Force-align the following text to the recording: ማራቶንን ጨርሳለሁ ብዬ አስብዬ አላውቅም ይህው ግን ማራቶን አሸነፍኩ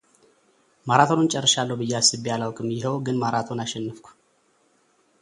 ማራቶንን 0.89 1.29
ጨርሳለሁ 1.33 1.75
ብዬ 1.81 1.93
አስብዬ 1.99 2.31
አላውቅም 2.35 2.67
ይህው 2.77 2.95
ግን 3.05 3.21
ማራቶን 3.23 3.63
አሸነፍኩ 3.65 4.07